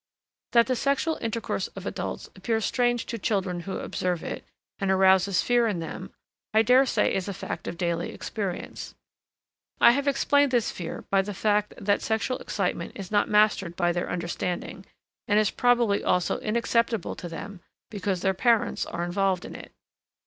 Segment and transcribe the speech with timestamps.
[0.53, 4.43] That the sexual intercourse of adults appears strange to children who observe it,
[4.79, 6.09] and arouses fear in them,
[6.55, 8.95] I dare say is a fact of daily experience.
[9.79, 13.91] I have explained this fear by the fact that sexual excitement is not mastered by
[13.91, 14.87] their understanding,
[15.27, 17.61] and is probably also inacceptable to them
[17.91, 19.71] because their parents are involved in it.